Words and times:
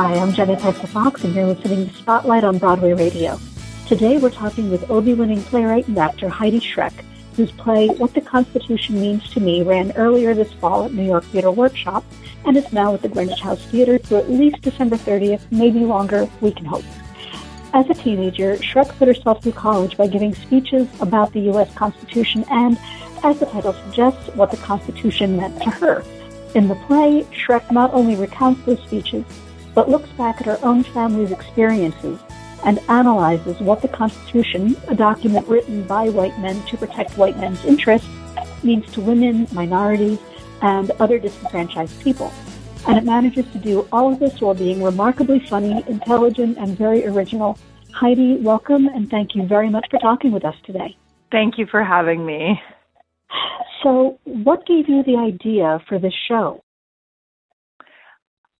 Hi, 0.00 0.14
I'm 0.14 0.32
Jena 0.32 0.54
Tesse 0.54 0.86
Fox, 0.86 1.24
and 1.24 1.34
you're 1.34 1.48
listening 1.48 1.88
to 1.88 1.94
Spotlight 1.94 2.44
on 2.44 2.58
Broadway 2.58 2.92
Radio. 2.92 3.36
Today 3.88 4.16
we're 4.16 4.30
talking 4.30 4.70
with 4.70 4.88
Obie 4.92 5.14
winning 5.14 5.42
playwright 5.42 5.88
and 5.88 5.98
actor 5.98 6.28
Heidi 6.28 6.60
Schreck, 6.60 6.92
whose 7.34 7.50
play 7.50 7.88
What 7.88 8.14
the 8.14 8.20
Constitution 8.20 9.00
Means 9.00 9.28
to 9.30 9.40
Me 9.40 9.64
ran 9.64 9.90
earlier 9.96 10.34
this 10.34 10.52
fall 10.52 10.84
at 10.84 10.92
New 10.92 11.02
York 11.02 11.24
Theater 11.24 11.50
Workshop 11.50 12.04
and 12.44 12.56
is 12.56 12.72
now 12.72 12.94
at 12.94 13.02
the 13.02 13.08
Greenwich 13.08 13.40
House 13.40 13.60
Theater 13.72 13.98
through 13.98 14.18
at 14.18 14.30
least 14.30 14.62
December 14.62 14.94
30th, 14.94 15.42
maybe 15.50 15.80
longer, 15.80 16.30
we 16.40 16.52
can 16.52 16.64
hope. 16.64 16.84
As 17.74 17.90
a 17.90 17.94
teenager, 17.94 18.54
Schreck 18.58 18.96
put 18.98 19.08
herself 19.08 19.42
through 19.42 19.50
college 19.50 19.96
by 19.96 20.06
giving 20.06 20.32
speeches 20.32 20.86
about 21.00 21.32
the 21.32 21.40
U.S. 21.50 21.74
Constitution 21.74 22.44
and, 22.52 22.78
as 23.24 23.40
the 23.40 23.46
title 23.46 23.72
suggests, 23.72 24.28
what 24.36 24.52
the 24.52 24.58
Constitution 24.58 25.36
meant 25.36 25.60
to 25.62 25.70
her. 25.70 26.04
In 26.54 26.68
the 26.68 26.76
play, 26.86 27.24
Schreck 27.32 27.72
not 27.72 27.92
only 27.92 28.14
recounts 28.14 28.64
those 28.64 28.80
speeches, 28.84 29.24
but 29.78 29.88
looks 29.88 30.10
back 30.18 30.40
at 30.40 30.46
her 30.46 30.58
own 30.64 30.82
family's 30.82 31.30
experiences 31.30 32.18
and 32.64 32.80
analyzes 32.88 33.60
what 33.60 33.80
the 33.80 33.86
Constitution, 33.86 34.76
a 34.88 34.94
document 34.96 35.46
written 35.46 35.84
by 35.84 36.08
white 36.08 36.36
men 36.40 36.60
to 36.66 36.76
protect 36.76 37.16
white 37.16 37.38
men's 37.38 37.64
interests, 37.64 38.08
means 38.64 38.84
to 38.92 39.00
women, 39.00 39.46
minorities, 39.52 40.18
and 40.62 40.90
other 40.98 41.16
disenfranchised 41.20 42.02
people. 42.02 42.32
And 42.88 42.98
it 42.98 43.04
manages 43.04 43.46
to 43.52 43.58
do 43.58 43.86
all 43.92 44.12
of 44.12 44.18
this 44.18 44.40
while 44.40 44.52
being 44.52 44.82
remarkably 44.82 45.38
funny, 45.46 45.84
intelligent, 45.86 46.58
and 46.58 46.76
very 46.76 47.06
original. 47.06 47.56
Heidi, 47.92 48.38
welcome, 48.38 48.88
and 48.88 49.08
thank 49.08 49.36
you 49.36 49.46
very 49.46 49.70
much 49.70 49.86
for 49.92 50.00
talking 50.00 50.32
with 50.32 50.44
us 50.44 50.56
today. 50.64 50.96
Thank 51.30 51.56
you 51.56 51.66
for 51.70 51.84
having 51.84 52.26
me. 52.26 52.60
So, 53.84 54.18
what 54.24 54.66
gave 54.66 54.88
you 54.88 55.04
the 55.04 55.18
idea 55.18 55.78
for 55.88 56.00
this 56.00 56.14
show? 56.26 56.64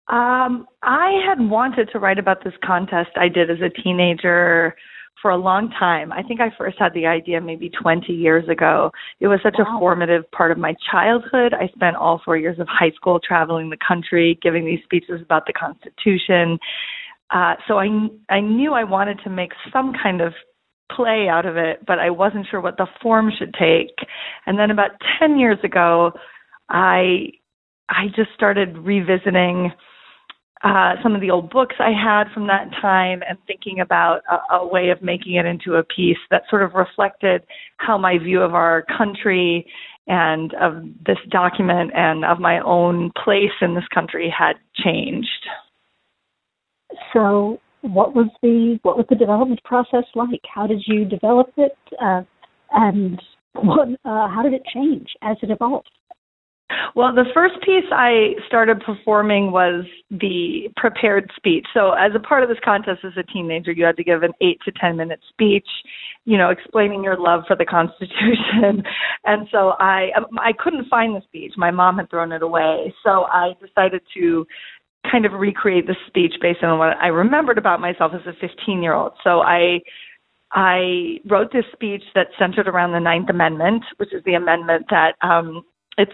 Um, 0.08 0.66
I 0.82 1.20
had 1.26 1.38
wanted 1.38 1.90
to 1.92 1.98
write 1.98 2.18
about 2.18 2.42
this 2.42 2.54
contest 2.64 3.10
I 3.16 3.28
did 3.28 3.50
as 3.50 3.58
a 3.60 3.68
teenager 3.82 4.74
for 5.20 5.30
a 5.30 5.36
long 5.36 5.70
time. 5.70 6.12
I 6.12 6.22
think 6.22 6.40
I 6.40 6.50
first 6.56 6.78
had 6.78 6.94
the 6.94 7.06
idea 7.06 7.40
maybe 7.40 7.70
20 7.70 8.12
years 8.12 8.48
ago. 8.48 8.90
It 9.20 9.26
was 9.26 9.40
such 9.42 9.56
wow. 9.58 9.76
a 9.76 9.78
formative 9.78 10.30
part 10.30 10.52
of 10.52 10.58
my 10.58 10.74
childhood. 10.90 11.52
I 11.52 11.68
spent 11.74 11.96
all 11.96 12.22
four 12.24 12.36
years 12.36 12.58
of 12.58 12.68
high 12.68 12.92
school 12.92 13.20
traveling 13.20 13.68
the 13.68 13.76
country, 13.86 14.38
giving 14.40 14.64
these 14.64 14.80
speeches 14.84 15.20
about 15.20 15.46
the 15.46 15.52
Constitution. 15.52 16.58
Uh, 17.30 17.54
so 17.66 17.78
I 17.78 17.88
I 18.30 18.40
knew 18.40 18.72
I 18.72 18.84
wanted 18.84 19.18
to 19.24 19.30
make 19.30 19.52
some 19.72 19.92
kind 20.02 20.20
of 20.20 20.32
play 20.90 21.28
out 21.28 21.44
of 21.44 21.56
it, 21.56 21.84
but 21.86 21.98
I 21.98 22.08
wasn't 22.08 22.46
sure 22.50 22.60
what 22.60 22.78
the 22.78 22.86
form 23.02 23.30
should 23.36 23.52
take. 23.54 23.94
And 24.46 24.58
then 24.58 24.70
about 24.70 24.92
10 25.18 25.38
years 25.38 25.58
ago, 25.62 26.12
I 26.70 27.32
I 27.90 28.06
just 28.16 28.30
started 28.34 28.78
revisiting 28.78 29.72
uh, 30.64 30.94
some 31.02 31.14
of 31.14 31.20
the 31.20 31.30
old 31.30 31.50
books 31.50 31.76
I 31.78 31.90
had 31.90 32.32
from 32.34 32.48
that 32.48 32.70
time 32.80 33.22
and 33.28 33.38
thinking 33.46 33.80
about 33.80 34.22
a, 34.30 34.56
a 34.56 34.66
way 34.66 34.90
of 34.90 35.02
making 35.02 35.34
it 35.34 35.46
into 35.46 35.74
a 35.74 35.84
piece 35.84 36.18
that 36.30 36.42
sort 36.50 36.62
of 36.62 36.74
reflected 36.74 37.42
how 37.76 37.96
my 37.96 38.18
view 38.18 38.42
of 38.42 38.54
our 38.54 38.84
country 38.96 39.66
and 40.08 40.54
of 40.54 40.82
this 41.06 41.18
document 41.30 41.92
and 41.94 42.24
of 42.24 42.40
my 42.40 42.60
own 42.60 43.12
place 43.22 43.52
in 43.60 43.74
this 43.74 43.86
country 43.94 44.32
had 44.36 44.54
changed. 44.74 45.46
So, 47.12 47.60
what 47.82 48.14
was 48.14 48.26
the 48.42 48.78
what 48.82 48.96
was 48.96 49.06
the 49.08 49.14
development 49.14 49.62
process 49.62 50.04
like? 50.14 50.40
How 50.52 50.66
did 50.66 50.82
you 50.86 51.04
develop 51.04 51.52
it, 51.56 51.76
uh, 52.02 52.22
and 52.72 53.22
what, 53.54 53.88
uh, 54.04 54.28
how 54.28 54.42
did 54.42 54.54
it 54.54 54.62
change 54.72 55.08
as 55.22 55.36
it 55.42 55.50
evolved? 55.50 55.90
Well, 56.94 57.14
the 57.14 57.24
first 57.32 57.54
piece 57.62 57.84
I 57.92 58.34
started 58.46 58.80
performing 58.80 59.52
was 59.52 59.84
the 60.10 60.68
prepared 60.76 61.30
speech. 61.36 61.66
So, 61.72 61.92
as 61.92 62.12
a 62.14 62.18
part 62.18 62.42
of 62.42 62.48
this 62.48 62.58
contest 62.64 63.00
as 63.04 63.12
a 63.16 63.22
teenager, 63.22 63.72
you 63.72 63.84
had 63.84 63.96
to 63.96 64.04
give 64.04 64.22
an 64.22 64.32
eight 64.40 64.58
to 64.64 64.72
10 64.72 64.96
minute 64.96 65.20
speech, 65.30 65.66
you 66.24 66.36
know, 66.36 66.50
explaining 66.50 67.02
your 67.02 67.18
love 67.18 67.44
for 67.46 67.56
the 67.56 67.64
Constitution. 67.64 68.82
And 69.24 69.46
so 69.52 69.74
I, 69.78 70.10
I 70.38 70.52
couldn't 70.58 70.88
find 70.88 71.14
the 71.14 71.20
speech. 71.22 71.52
My 71.56 71.70
mom 71.70 71.98
had 71.98 72.08
thrown 72.08 72.32
it 72.32 72.42
away. 72.42 72.94
So 73.04 73.24
I 73.24 73.52
decided 73.60 74.00
to 74.16 74.46
kind 75.10 75.26
of 75.26 75.32
recreate 75.32 75.86
the 75.86 75.96
speech 76.06 76.34
based 76.40 76.62
on 76.62 76.78
what 76.78 76.96
I 76.96 77.08
remembered 77.08 77.58
about 77.58 77.80
myself 77.80 78.12
as 78.14 78.26
a 78.26 78.32
15 78.40 78.82
year 78.82 78.94
old. 78.94 79.12
So 79.22 79.40
I, 79.40 79.80
I 80.52 81.18
wrote 81.28 81.52
this 81.52 81.64
speech 81.72 82.02
that 82.14 82.28
centered 82.38 82.68
around 82.68 82.92
the 82.92 83.00
Ninth 83.00 83.28
Amendment, 83.28 83.84
which 83.98 84.14
is 84.14 84.22
the 84.24 84.34
amendment 84.34 84.86
that 84.90 85.12
um, 85.22 85.62
it's 85.98 86.12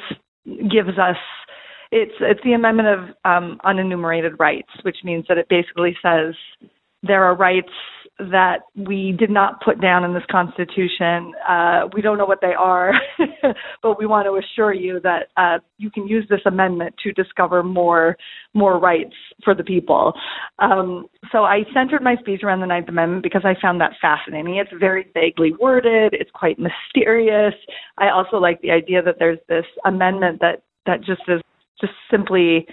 gives 0.75 0.99
us 0.99 1.17
it's 1.93 2.15
it's 2.21 2.41
the 2.43 2.55
amendment 2.55 2.89
of 2.89 3.01
um, 3.25 3.61
unenumerated 3.65 4.39
rights, 4.41 4.71
which 4.83 4.97
means 5.05 5.25
that 5.29 5.39
it 5.39 5.49
basically 5.49 5.97
says 6.03 6.35
there 7.03 7.23
are 7.23 7.37
rights 7.37 7.69
that 8.19 8.59
we 8.77 9.15
did 9.19 9.31
not 9.31 9.61
put 9.61 9.81
down 9.81 10.05
in 10.05 10.15
this 10.15 10.23
Constitution. 10.31 11.33
Uh, 11.49 11.83
we 11.93 12.01
don't 12.01 12.17
know 12.17 12.27
what 12.27 12.41
they 12.41 12.55
are, 12.57 12.93
but 13.83 13.99
we 13.99 14.07
want 14.07 14.27
to 14.27 14.39
assure 14.39 14.73
you 14.73 15.01
that 15.01 15.29
uh, 15.37 15.59
you 15.79 15.91
can 15.91 16.07
use 16.07 16.25
this 16.31 16.41
amendment 16.47 16.95
to 17.03 17.13
discover 17.13 17.63
more 17.63 18.17
more 18.53 18.79
rights 18.79 19.15
for 19.45 19.55
the 19.55 19.65
people. 19.65 20.13
Um, 20.61 21.07
so 21.33 21.45
I 21.45 21.63
centered 21.73 22.03
my 22.03 22.17
speech 22.17 22.43
around 22.43 22.61
the 22.61 22.67
Ninth 22.67 22.89
Amendment 22.89 23.23
because 23.23 23.43
I 23.45 23.55
found 23.61 23.81
that 23.81 23.93
fascinating. 24.01 24.57
It's 24.57 24.71
very 24.79 25.07
vaguely 25.15 25.53
worded. 25.61 26.13
It's 26.13 26.31
quite 26.33 26.57
mysterious. 26.59 27.55
I 27.99 28.11
also 28.11 28.37
like 28.37 28.61
the 28.63 28.71
idea 28.71 29.03
that 29.03 29.17
there's 29.19 29.41
this 29.49 29.67
amendment 29.85 30.41
that 30.41 30.63
that 30.87 31.01
just 31.01 31.23
is 31.29 31.41
just 31.81 31.93
simply 32.11 32.67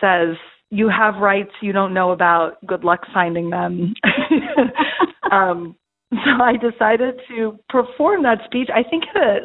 says 0.00 0.36
you 0.70 0.88
have 0.88 1.16
rights 1.16 1.50
you 1.62 1.72
don't 1.72 1.94
know 1.94 2.10
about. 2.10 2.64
Good 2.66 2.84
luck 2.84 3.00
finding 3.12 3.50
them. 3.50 3.94
um, 5.32 5.76
so 6.10 6.42
I 6.42 6.54
decided 6.56 7.20
to 7.28 7.58
perform 7.68 8.22
that 8.24 8.38
speech. 8.44 8.68
I 8.74 8.82
think 8.88 9.04
at 9.14 9.22
a, 9.22 9.38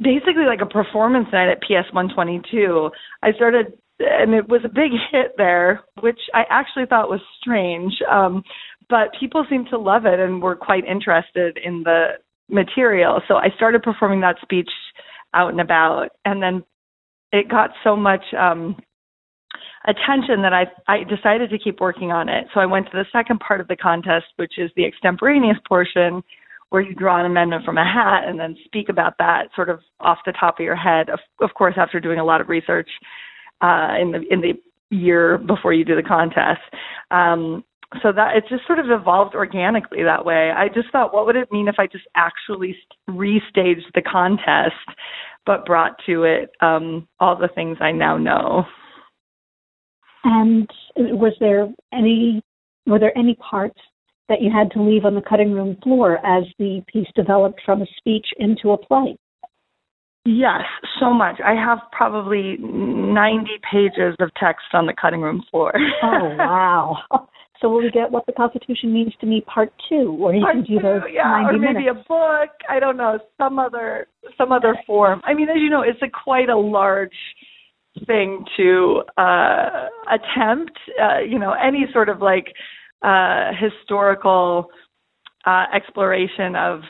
basically 0.00 0.44
like 0.46 0.60
a 0.60 0.66
performance 0.66 1.28
night 1.32 1.48
at 1.50 1.60
PS 1.62 1.92
122. 1.92 2.90
I 3.22 3.32
started, 3.32 3.72
and 4.00 4.34
it 4.34 4.48
was 4.48 4.62
a 4.64 4.68
big 4.68 4.92
hit 5.10 5.32
there, 5.36 5.84
which 6.00 6.20
I 6.34 6.44
actually 6.50 6.86
thought 6.86 7.10
was 7.10 7.20
strange. 7.40 7.94
Um, 8.10 8.42
but 8.88 9.12
people 9.18 9.44
seemed 9.48 9.68
to 9.70 9.78
love 9.78 10.06
it 10.06 10.18
and 10.18 10.42
were 10.42 10.56
quite 10.56 10.86
interested 10.86 11.58
in 11.62 11.82
the 11.84 12.12
material. 12.48 13.20
So 13.28 13.36
I 13.36 13.48
started 13.56 13.82
performing 13.82 14.20
that 14.20 14.36
speech 14.42 14.70
out 15.34 15.50
and 15.50 15.60
about, 15.60 16.08
and 16.24 16.42
then 16.42 16.64
it 17.32 17.48
got 17.48 17.70
so 17.84 17.96
much 17.96 18.22
um, 18.38 18.76
attention 19.86 20.42
that 20.42 20.52
I 20.52 20.66
I 20.86 21.04
decided 21.04 21.50
to 21.50 21.58
keep 21.58 21.80
working 21.80 22.12
on 22.12 22.28
it. 22.28 22.46
So 22.54 22.60
I 22.60 22.66
went 22.66 22.86
to 22.86 22.92
the 22.92 23.06
second 23.12 23.40
part 23.40 23.60
of 23.60 23.68
the 23.68 23.76
contest, 23.76 24.26
which 24.36 24.58
is 24.58 24.70
the 24.76 24.84
extemporaneous 24.84 25.58
portion, 25.66 26.22
where 26.70 26.82
you 26.82 26.94
draw 26.94 27.18
an 27.18 27.26
amendment 27.26 27.64
from 27.64 27.78
a 27.78 27.84
hat 27.84 28.28
and 28.28 28.38
then 28.38 28.56
speak 28.64 28.88
about 28.88 29.14
that 29.18 29.48
sort 29.54 29.70
of 29.70 29.80
off 30.00 30.18
the 30.26 30.32
top 30.32 30.58
of 30.58 30.64
your 30.64 30.76
head. 30.76 31.08
Of, 31.08 31.20
of 31.40 31.54
course, 31.54 31.74
after 31.76 32.00
doing 32.00 32.18
a 32.18 32.24
lot 32.24 32.40
of 32.40 32.48
research 32.48 32.88
uh, 33.60 33.94
in 34.00 34.12
the 34.12 34.22
in 34.30 34.40
the 34.40 34.52
year 34.90 35.38
before 35.38 35.72
you 35.72 35.84
do 35.84 35.96
the 35.96 36.02
contest. 36.02 36.60
Um, 37.10 37.64
so 38.02 38.12
that 38.12 38.36
it 38.36 38.44
just 38.50 38.66
sort 38.66 38.78
of 38.78 38.86
evolved 38.90 39.34
organically 39.34 40.02
that 40.02 40.24
way. 40.24 40.50
I 40.50 40.68
just 40.68 40.90
thought, 40.92 41.14
what 41.14 41.24
would 41.24 41.36
it 41.36 41.50
mean 41.50 41.68
if 41.68 41.76
I 41.78 41.86
just 41.86 42.04
actually 42.14 42.76
restaged 43.08 43.88
the 43.94 44.02
contest, 44.02 44.74
but 45.48 45.64
brought 45.64 45.96
to 46.04 46.24
it 46.24 46.50
um, 46.60 47.08
all 47.18 47.34
the 47.34 47.48
things 47.48 47.78
I 47.80 47.90
now 47.90 48.18
know. 48.18 48.64
And 50.24 50.68
was 50.94 51.32
there 51.40 51.66
any 51.90 52.42
were 52.86 52.98
there 52.98 53.16
any 53.16 53.34
parts 53.36 53.80
that 54.28 54.42
you 54.42 54.50
had 54.54 54.70
to 54.72 54.82
leave 54.82 55.06
on 55.06 55.14
the 55.14 55.22
cutting 55.22 55.52
room 55.52 55.78
floor 55.82 56.18
as 56.24 56.44
the 56.58 56.82
piece 56.92 57.08
developed 57.16 57.62
from 57.64 57.80
a 57.80 57.86
speech 57.96 58.26
into 58.38 58.72
a 58.72 58.78
play? 58.78 59.16
Yes, 60.26 60.64
so 61.00 61.14
much. 61.14 61.40
I 61.42 61.54
have 61.54 61.78
probably 61.92 62.58
90 62.58 63.48
pages 63.72 64.14
of 64.20 64.30
text 64.38 64.66
on 64.74 64.84
the 64.84 64.92
cutting 65.00 65.22
room 65.22 65.42
floor. 65.50 65.72
oh, 66.02 66.36
wow. 66.36 66.98
So 67.60 67.68
will 67.68 67.82
we 67.82 67.90
get 67.90 68.10
what 68.10 68.24
the 68.26 68.32
Constitution 68.32 68.92
means 68.92 69.12
to 69.20 69.26
me 69.26 69.40
part 69.40 69.72
two, 69.88 70.16
or 70.20 70.34
you 70.34 70.42
part 70.42 70.56
can 70.56 70.64
do 70.64 70.80
those 70.80 71.02
two, 71.02 71.12
yeah, 71.12 71.42
90 71.42 71.56
or 71.56 71.58
maybe 71.58 71.84
minutes. 71.84 72.04
a 72.04 72.08
book. 72.08 72.50
I 72.68 72.78
don't 72.78 72.96
know, 72.96 73.18
some 73.36 73.58
other 73.58 74.06
some 74.36 74.52
other 74.52 74.76
form. 74.86 75.20
I 75.24 75.34
mean, 75.34 75.48
as 75.48 75.56
you 75.56 75.68
know, 75.68 75.82
it's 75.82 76.00
a 76.02 76.08
quite 76.08 76.48
a 76.48 76.56
large 76.56 77.10
thing 78.06 78.44
to 78.56 79.02
uh, 79.16 79.88
attempt. 80.08 80.78
Uh, 81.00 81.20
you 81.20 81.38
know, 81.38 81.52
any 81.52 81.86
sort 81.92 82.08
of 82.08 82.20
like 82.22 82.52
uh, 83.02 83.50
historical 83.58 84.68
uh, 85.46 85.64
exploration 85.74 86.54
of 86.54 86.80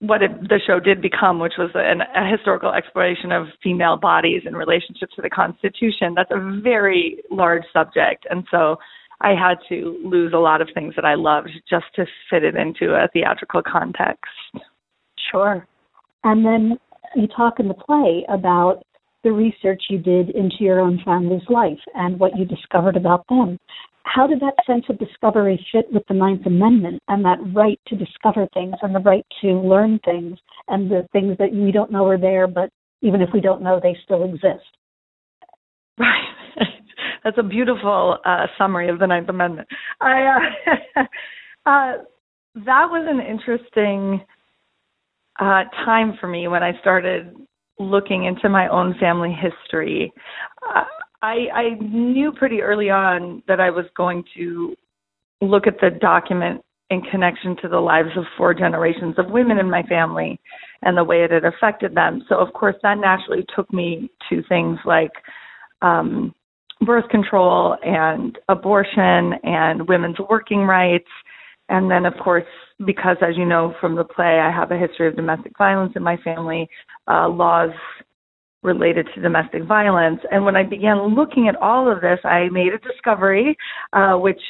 what 0.00 0.22
it, 0.22 0.30
the 0.48 0.60
show 0.64 0.78
did 0.78 1.02
become, 1.02 1.40
which 1.40 1.54
was 1.58 1.70
an, 1.74 2.02
a 2.02 2.30
historical 2.30 2.72
exploration 2.72 3.32
of 3.32 3.46
female 3.62 3.96
bodies 3.96 4.42
in 4.46 4.54
relationship 4.54 5.10
to 5.16 5.22
the 5.22 5.30
Constitution. 5.30 6.14
That's 6.14 6.30
a 6.30 6.60
very 6.62 7.18
large 7.30 7.64
subject, 7.72 8.26
and 8.30 8.44
so 8.50 8.76
I 9.20 9.30
had 9.30 9.58
to 9.68 9.98
lose 10.04 10.32
a 10.34 10.38
lot 10.38 10.60
of 10.60 10.68
things 10.74 10.94
that 10.96 11.04
I 11.04 11.14
loved 11.14 11.50
just 11.68 11.86
to 11.96 12.06
fit 12.30 12.44
it 12.44 12.54
into 12.54 12.94
a 12.94 13.08
theatrical 13.12 13.62
context. 13.62 14.30
Sure. 15.30 15.66
And 16.24 16.44
then 16.44 16.78
you 17.16 17.26
talk 17.26 17.58
in 17.58 17.68
the 17.68 17.74
play 17.74 18.24
about 18.28 18.82
the 19.24 19.32
research 19.32 19.84
you 19.90 19.98
did 19.98 20.30
into 20.30 20.56
your 20.60 20.80
own 20.80 21.00
family's 21.04 21.48
life 21.48 21.80
and 21.94 22.18
what 22.20 22.36
you 22.38 22.44
discovered 22.44 22.96
about 22.96 23.24
them. 23.28 23.58
How 24.04 24.26
did 24.26 24.40
that 24.40 24.54
sense 24.66 24.84
of 24.88 24.98
discovery 24.98 25.64
fit 25.72 25.86
with 25.92 26.04
the 26.08 26.14
Ninth 26.14 26.46
Amendment 26.46 27.02
and 27.08 27.24
that 27.24 27.38
right 27.54 27.78
to 27.88 27.96
discover 27.96 28.46
things 28.54 28.74
and 28.80 28.94
the 28.94 29.00
right 29.00 29.26
to 29.42 29.48
learn 29.48 29.98
things 30.04 30.38
and 30.68 30.90
the 30.90 31.06
things 31.12 31.36
that 31.38 31.52
we 31.52 31.72
don't 31.72 31.92
know 31.92 32.06
are 32.06 32.18
there, 32.18 32.46
but 32.46 32.70
even 33.02 33.20
if 33.20 33.28
we 33.34 33.40
don't 33.40 33.62
know, 33.62 33.80
they 33.82 33.96
still 34.04 34.24
exist? 34.24 34.64
Right. 35.98 36.27
That's 37.28 37.46
a 37.46 37.46
beautiful 37.46 38.16
uh, 38.24 38.46
summary 38.56 38.88
of 38.88 38.98
the 38.98 39.06
Ninth 39.06 39.28
Amendment. 39.28 39.68
I, 40.00 40.22
uh, 40.96 41.00
uh, 41.66 41.92
that 42.54 42.86
was 42.88 43.06
an 43.06 43.20
interesting 43.20 44.24
uh, 45.38 45.64
time 45.84 46.16
for 46.18 46.26
me 46.26 46.48
when 46.48 46.62
I 46.62 46.72
started 46.80 47.36
looking 47.78 48.24
into 48.24 48.48
my 48.48 48.66
own 48.68 48.94
family 48.98 49.30
history. 49.30 50.10
Uh, 50.74 50.84
I, 51.20 51.34
I 51.52 51.68
knew 51.82 52.32
pretty 52.32 52.62
early 52.62 52.88
on 52.88 53.42
that 53.46 53.60
I 53.60 53.68
was 53.68 53.84
going 53.94 54.24
to 54.38 54.74
look 55.42 55.66
at 55.66 55.78
the 55.82 55.90
document 56.00 56.62
in 56.88 57.02
connection 57.02 57.58
to 57.60 57.68
the 57.68 57.78
lives 57.78 58.16
of 58.16 58.24
four 58.38 58.54
generations 58.54 59.16
of 59.18 59.28
women 59.28 59.58
in 59.58 59.68
my 59.68 59.82
family 59.82 60.40
and 60.80 60.96
the 60.96 61.04
way 61.04 61.24
it 61.24 61.30
had 61.30 61.44
affected 61.44 61.94
them. 61.94 62.24
So, 62.30 62.36
of 62.36 62.54
course, 62.54 62.76
that 62.82 62.96
naturally 62.96 63.44
took 63.54 63.70
me 63.70 64.08
to 64.30 64.42
things 64.48 64.78
like 64.86 65.12
um, 65.82 66.34
birth 66.80 67.08
control 67.10 67.76
and 67.82 68.38
abortion 68.48 69.34
and 69.42 69.88
women's 69.88 70.18
working 70.30 70.62
rights. 70.62 71.08
And 71.68 71.90
then, 71.90 72.06
of 72.06 72.14
course, 72.22 72.44
because 72.84 73.16
as 73.20 73.36
you 73.36 73.44
know 73.44 73.74
from 73.80 73.96
the 73.96 74.04
play, 74.04 74.40
I 74.40 74.50
have 74.50 74.70
a 74.70 74.78
history 74.78 75.08
of 75.08 75.16
domestic 75.16 75.52
violence 75.58 75.92
in 75.96 76.02
my 76.02 76.16
family, 76.18 76.68
uh, 77.10 77.28
laws 77.28 77.70
related 78.62 79.06
to 79.14 79.20
domestic 79.20 79.64
violence. 79.64 80.20
And 80.30 80.44
when 80.44 80.56
I 80.56 80.62
began 80.62 81.14
looking 81.14 81.48
at 81.48 81.56
all 81.56 81.90
of 81.90 82.00
this, 82.00 82.18
I 82.24 82.48
made 82.50 82.72
a 82.72 82.78
discovery, 82.78 83.56
uh, 83.92 84.14
which, 84.14 84.40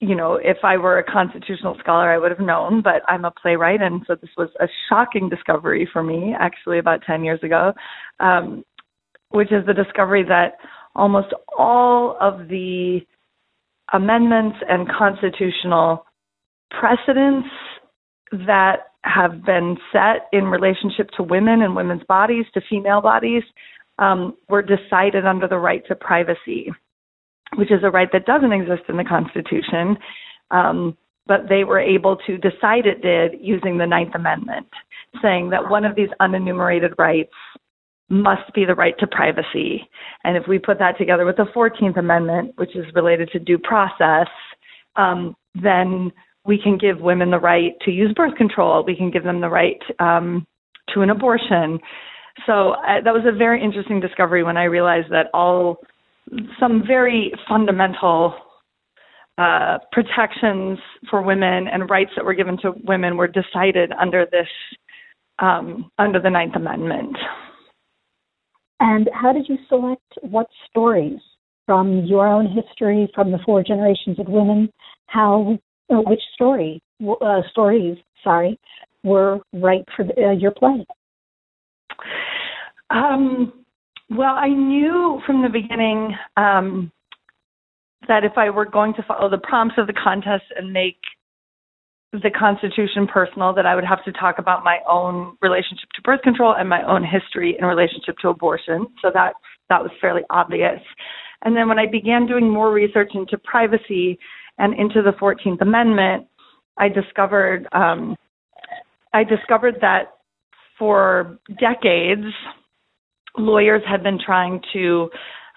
you 0.00 0.14
know, 0.14 0.34
if 0.34 0.58
I 0.62 0.76
were 0.76 0.98
a 0.98 1.04
constitutional 1.04 1.76
scholar, 1.80 2.10
I 2.10 2.18
would 2.18 2.30
have 2.30 2.40
known, 2.40 2.82
but 2.82 3.02
I'm 3.08 3.24
a 3.24 3.30
playwright. 3.30 3.80
And 3.80 4.02
so 4.06 4.14
this 4.14 4.30
was 4.36 4.50
a 4.60 4.66
shocking 4.88 5.28
discovery 5.28 5.88
for 5.90 6.02
me, 6.02 6.34
actually, 6.38 6.78
about 6.78 7.02
10 7.06 7.24
years 7.24 7.40
ago, 7.42 7.72
um, 8.20 8.64
which 9.30 9.52
is 9.52 9.64
the 9.66 9.74
discovery 9.74 10.24
that 10.24 10.56
almost 10.94 11.28
all 11.58 12.16
of 12.20 12.48
the 12.48 13.00
amendments 13.92 14.58
and 14.68 14.88
constitutional 14.88 16.04
precedents 16.70 17.48
that 18.32 18.76
have 19.04 19.44
been 19.44 19.76
set 19.92 20.28
in 20.32 20.44
relationship 20.44 21.10
to 21.16 21.22
women 21.22 21.62
and 21.62 21.76
women's 21.76 22.04
bodies, 22.04 22.46
to 22.54 22.60
female 22.70 23.00
bodies, 23.00 23.42
um, 23.98 24.36
were 24.48 24.62
decided 24.62 25.26
under 25.26 25.46
the 25.46 25.58
right 25.58 25.82
to 25.88 25.94
privacy, 25.94 26.72
which 27.56 27.70
is 27.70 27.80
a 27.82 27.90
right 27.90 28.08
that 28.12 28.26
doesn't 28.26 28.52
exist 28.52 28.82
in 28.88 28.96
the 28.96 29.04
Constitution. 29.04 29.96
Um, 30.50 30.96
but 31.26 31.48
they 31.48 31.64
were 31.64 31.78
able 31.78 32.16
to 32.26 32.36
decide 32.36 32.86
it 32.86 33.00
did 33.02 33.40
using 33.40 33.78
the 33.78 33.86
Ninth 33.86 34.14
Amendment, 34.14 34.66
saying 35.22 35.50
that 35.50 35.70
one 35.70 35.84
of 35.84 35.94
these 35.94 36.08
unenumerated 36.20 36.98
rights 36.98 37.32
must 38.12 38.52
be 38.54 38.64
the 38.64 38.74
right 38.74 38.94
to 38.98 39.06
privacy. 39.06 39.88
And 40.24 40.36
if 40.36 40.44
we 40.46 40.58
put 40.58 40.78
that 40.78 40.98
together 40.98 41.24
with 41.24 41.36
the 41.36 41.46
14th 41.56 41.98
Amendment, 41.98 42.52
which 42.56 42.76
is 42.76 42.84
related 42.94 43.30
to 43.30 43.38
due 43.38 43.58
process, 43.58 44.28
um, 44.96 45.34
then 45.54 46.12
we 46.44 46.60
can 46.62 46.76
give 46.76 47.00
women 47.00 47.30
the 47.30 47.38
right 47.38 47.72
to 47.82 47.90
use 47.90 48.12
birth 48.14 48.34
control. 48.36 48.84
We 48.84 48.96
can 48.96 49.10
give 49.10 49.24
them 49.24 49.40
the 49.40 49.48
right 49.48 49.80
um, 49.98 50.46
to 50.92 51.00
an 51.00 51.10
abortion. 51.10 51.78
So 52.46 52.72
uh, 52.72 53.00
that 53.02 53.14
was 53.14 53.24
a 53.26 53.36
very 53.36 53.62
interesting 53.62 54.00
discovery 54.00 54.42
when 54.42 54.58
I 54.58 54.64
realized 54.64 55.10
that 55.10 55.26
all 55.32 55.78
some 56.60 56.82
very 56.86 57.32
fundamental 57.48 58.34
uh, 59.38 59.78
protections 59.90 60.78
for 61.08 61.22
women 61.22 61.66
and 61.66 61.88
rights 61.88 62.10
that 62.16 62.24
were 62.24 62.34
given 62.34 62.58
to 62.58 62.72
women 62.84 63.16
were 63.16 63.28
decided 63.28 63.90
under 63.98 64.26
this 64.30 64.48
um, 65.38 65.90
under 65.98 66.20
the 66.20 66.30
Ninth 66.30 66.54
Amendment. 66.54 67.16
And 68.82 69.08
how 69.14 69.32
did 69.32 69.48
you 69.48 69.58
select 69.68 70.02
what 70.22 70.48
stories 70.68 71.20
from 71.66 72.04
your 72.04 72.26
own 72.26 72.48
history, 72.48 73.08
from 73.14 73.30
the 73.30 73.38
four 73.46 73.62
generations 73.62 74.18
of 74.18 74.26
women, 74.26 74.72
how, 75.06 75.56
uh, 75.88 76.00
which 76.04 76.20
story, 76.34 76.82
uh, 77.00 77.42
stories, 77.52 77.96
sorry, 78.24 78.58
were 79.04 79.38
right 79.52 79.84
for 79.94 80.04
the, 80.04 80.12
uh, 80.20 80.32
your 80.32 80.50
play? 80.50 80.84
Um, 82.90 83.52
well, 84.10 84.34
I 84.34 84.48
knew 84.48 85.20
from 85.26 85.42
the 85.42 85.48
beginning 85.48 86.16
um, 86.36 86.90
that 88.08 88.24
if 88.24 88.32
I 88.36 88.50
were 88.50 88.66
going 88.66 88.94
to 88.94 89.04
follow 89.04 89.30
the 89.30 89.38
prompts 89.38 89.76
of 89.78 89.86
the 89.86 89.92
contest 89.92 90.42
and 90.56 90.72
make 90.72 90.98
the 92.12 92.30
Constitution 92.30 93.06
personal 93.06 93.54
that 93.54 93.64
I 93.64 93.74
would 93.74 93.84
have 93.84 94.04
to 94.04 94.12
talk 94.12 94.38
about 94.38 94.62
my 94.62 94.78
own 94.88 95.36
relationship 95.40 95.88
to 95.94 96.02
birth 96.02 96.20
control 96.22 96.54
and 96.56 96.68
my 96.68 96.82
own 96.86 97.02
history 97.04 97.56
in 97.58 97.64
relationship 97.64 98.16
to 98.20 98.28
abortion. 98.28 98.86
So 99.00 99.10
that 99.14 99.32
that 99.70 99.82
was 99.82 99.90
fairly 100.00 100.22
obvious. 100.28 100.80
And 101.42 101.56
then 101.56 101.68
when 101.68 101.78
I 101.78 101.86
began 101.90 102.26
doing 102.26 102.50
more 102.50 102.70
research 102.70 103.12
into 103.14 103.38
privacy 103.38 104.18
and 104.58 104.78
into 104.78 105.00
the 105.02 105.12
Fourteenth 105.18 105.62
Amendment, 105.62 106.26
I 106.76 106.88
discovered 106.88 107.66
um, 107.72 108.16
I 109.14 109.24
discovered 109.24 109.76
that 109.80 110.14
for 110.78 111.38
decades, 111.58 112.26
lawyers 113.38 113.82
had 113.88 114.02
been 114.02 114.18
trying 114.24 114.60
to 114.74 115.08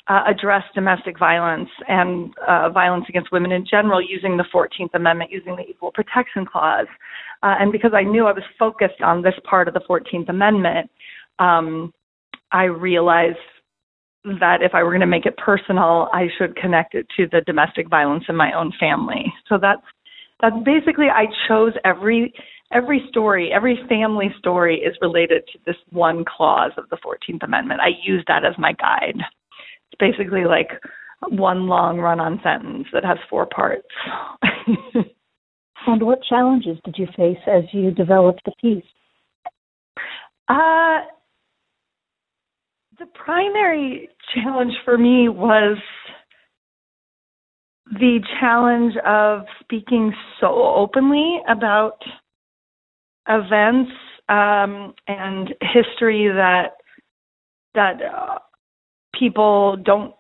uh, 0.07 0.23
address 0.27 0.63
domestic 0.75 1.17
violence 1.17 1.69
and 1.87 2.33
uh, 2.47 2.69
violence 2.69 3.05
against 3.09 3.31
women 3.31 3.51
in 3.51 3.65
general 3.69 4.01
using 4.01 4.37
the 4.37 4.45
14th 4.53 4.93
Amendment, 4.93 5.31
using 5.31 5.55
the 5.55 5.63
Equal 5.63 5.91
Protection 5.91 6.45
Clause. 6.45 6.87
Uh, 7.41 7.55
and 7.59 7.71
because 7.71 7.91
I 7.93 8.03
knew 8.03 8.27
I 8.27 8.31
was 8.31 8.43
focused 8.59 9.01
on 9.01 9.23
this 9.23 9.33
part 9.49 9.67
of 9.67 9.73
the 9.73 9.81
14th 9.89 10.29
Amendment, 10.29 10.91
um, 11.39 11.91
I 12.51 12.65
realized 12.65 13.37
that 14.39 14.61
if 14.61 14.73
I 14.73 14.83
were 14.83 14.91
going 14.91 15.01
to 15.01 15.07
make 15.07 15.25
it 15.25 15.37
personal, 15.37 16.07
I 16.13 16.27
should 16.37 16.55
connect 16.55 16.95
it 16.95 17.07
to 17.17 17.27
the 17.31 17.41
domestic 17.41 17.89
violence 17.89 18.25
in 18.29 18.35
my 18.35 18.53
own 18.53 18.71
family. 18.79 19.31
So 19.49 19.57
that's 19.61 19.81
that's 20.41 20.55
basically 20.65 21.07
I 21.07 21.25
chose 21.47 21.73
every 21.83 22.33
every 22.73 23.05
story, 23.09 23.51
every 23.53 23.79
family 23.87 24.33
story 24.39 24.77
is 24.77 24.95
related 25.01 25.43
to 25.53 25.59
this 25.65 25.75
one 25.91 26.25
clause 26.25 26.71
of 26.77 26.89
the 26.89 26.97
14th 26.97 27.43
Amendment. 27.43 27.81
I 27.81 27.89
use 28.03 28.23
that 28.27 28.43
as 28.43 28.53
my 28.57 28.73
guide 28.73 29.21
basically 29.99 30.45
like 30.45 30.69
one 31.29 31.67
long 31.67 31.99
run 31.99 32.19
on 32.19 32.39
sentence 32.43 32.87
that 32.93 33.03
has 33.03 33.17
four 33.29 33.45
parts. 33.45 33.87
and 35.87 36.03
what 36.03 36.19
challenges 36.27 36.77
did 36.83 36.95
you 36.97 37.07
face 37.15 37.37
as 37.47 37.63
you 37.71 37.91
developed 37.91 38.41
the 38.45 38.51
piece? 38.61 38.83
Uh, 40.47 41.01
the 42.99 43.05
primary 43.13 44.09
challenge 44.33 44.73
for 44.83 44.97
me 44.97 45.27
was 45.27 45.77
the 47.91 48.19
challenge 48.39 48.93
of 49.05 49.45
speaking 49.61 50.13
so 50.39 50.47
openly 50.75 51.39
about 51.47 52.01
events 53.27 53.91
um, 54.29 54.93
and 55.07 55.53
history 55.61 56.27
that 56.33 56.77
that 57.75 58.01
uh, 58.01 58.39
people 59.17 59.77
don't 59.77 60.13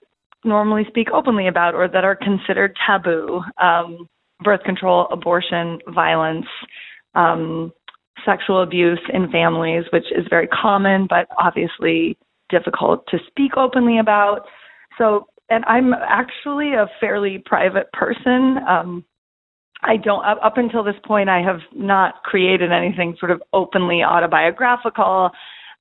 normally 0.43 0.83
speak 0.87 1.07
openly 1.11 1.47
about 1.47 1.73
or 1.73 1.87
that 1.87 2.03
are 2.03 2.15
considered 2.15 2.75
taboo 2.85 3.41
um, 3.61 4.07
birth 4.43 4.61
control, 4.63 5.07
abortion, 5.11 5.79
violence, 5.93 6.45
um, 7.15 7.71
sexual 8.25 8.61
abuse 8.61 8.99
in 9.13 9.29
families, 9.31 9.83
which 9.91 10.05
is 10.11 10.25
very 10.29 10.47
common 10.47 11.07
but 11.09 11.27
obviously 11.39 12.17
difficult 12.49 13.05
to 13.07 13.17
speak 13.27 13.57
openly 13.57 13.99
about. 13.99 14.41
So, 14.97 15.27
and 15.49 15.63
I'm 15.65 15.93
actually 15.93 16.73
a 16.73 16.87
fairly 16.99 17.41
private 17.45 17.91
person. 17.93 18.57
Um, 18.67 19.05
I 19.83 19.97
don't 19.97 20.25
up, 20.25 20.39
up 20.43 20.57
until 20.57 20.83
this 20.83 20.95
point 21.05 21.29
I 21.29 21.41
have 21.41 21.59
not 21.73 22.23
created 22.23 22.71
anything 22.71 23.15
sort 23.19 23.31
of 23.31 23.41
openly 23.53 24.03
autobiographical. 24.03 25.31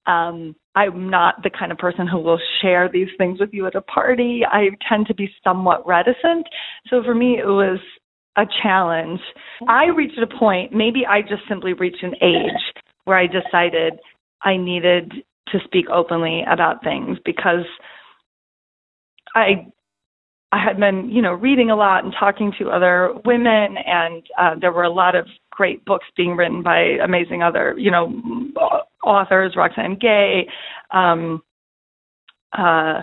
Um, 0.06 0.54
I'm 0.74 1.08
not 1.08 1.42
the 1.42 1.50
kind 1.50 1.72
of 1.72 1.78
person 1.78 2.06
who 2.06 2.18
will 2.18 2.40
share 2.60 2.90
these 2.92 3.08
things 3.16 3.40
with 3.40 3.50
you 3.52 3.66
at 3.66 3.74
a 3.74 3.80
party. 3.80 4.42
I 4.50 4.70
tend 4.88 5.06
to 5.06 5.14
be 5.14 5.30
somewhat 5.42 5.86
reticent. 5.86 6.46
So 6.88 7.02
for 7.02 7.14
me, 7.14 7.38
it 7.38 7.46
was 7.46 7.78
a 8.36 8.44
challenge. 8.62 9.20
I 9.68 9.86
reached 9.86 10.18
a 10.18 10.26
point, 10.26 10.72
maybe 10.72 11.06
I 11.06 11.22
just 11.22 11.42
simply 11.48 11.72
reached 11.72 12.02
an 12.02 12.14
age 12.20 12.82
where 13.04 13.16
I 13.16 13.26
decided 13.26 13.94
I 14.42 14.56
needed 14.56 15.12
to 15.48 15.58
speak 15.64 15.86
openly 15.88 16.42
about 16.50 16.82
things 16.82 17.18
because 17.24 17.64
I 19.34 19.66
I 20.52 20.62
had 20.62 20.78
been, 20.78 21.10
you 21.10 21.20
know, 21.20 21.32
reading 21.32 21.70
a 21.70 21.76
lot 21.76 22.04
and 22.04 22.14
talking 22.18 22.52
to 22.60 22.68
other 22.70 23.12
women, 23.24 23.76
and 23.84 24.22
uh, 24.38 24.54
there 24.60 24.70
were 24.70 24.84
a 24.84 24.90
lot 24.90 25.16
of 25.16 25.26
great 25.54 25.84
books 25.84 26.06
being 26.16 26.36
written 26.36 26.62
by 26.62 26.80
amazing 27.02 27.42
other, 27.42 27.74
you 27.78 27.90
know, 27.90 28.12
authors, 29.04 29.54
Roxane 29.56 29.98
Gay, 30.00 30.48
um, 30.90 31.42
uh, 32.56 33.02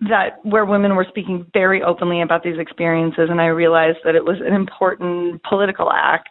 that 0.00 0.38
where 0.44 0.64
women 0.64 0.96
were 0.96 1.06
speaking 1.08 1.46
very 1.52 1.82
openly 1.82 2.22
about 2.22 2.42
these 2.42 2.58
experiences, 2.58 3.28
and 3.30 3.40
I 3.40 3.46
realized 3.46 3.98
that 4.04 4.14
it 4.14 4.24
was 4.24 4.38
an 4.40 4.54
important 4.54 5.42
political 5.42 5.90
act 5.92 6.30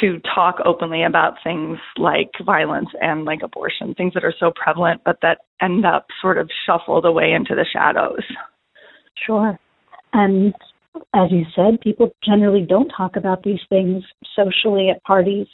to 0.00 0.20
talk 0.34 0.56
openly 0.64 1.02
about 1.02 1.34
things 1.44 1.78
like 1.96 2.30
violence 2.44 2.88
and 3.00 3.24
like 3.24 3.40
abortion, 3.42 3.94
things 3.94 4.14
that 4.14 4.24
are 4.24 4.34
so 4.38 4.52
prevalent 4.54 5.00
but 5.04 5.18
that 5.22 5.38
end 5.60 5.84
up 5.84 6.06
sort 6.20 6.38
of 6.38 6.50
shuffled 6.66 7.04
away 7.04 7.32
into 7.32 7.54
the 7.54 7.66
shadows. 7.70 8.22
Sure. 9.26 9.58
And 10.12 10.54
as 11.14 11.30
you 11.30 11.44
said, 11.54 11.80
people 11.80 12.10
generally 12.24 12.64
don't 12.68 12.88
talk 12.88 13.16
about 13.16 13.42
these 13.42 13.60
things 13.68 14.02
socially 14.36 14.90
at 14.90 15.02
parties. 15.04 15.46